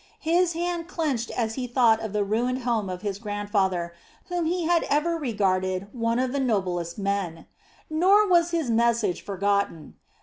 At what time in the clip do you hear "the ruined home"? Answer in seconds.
2.11-2.89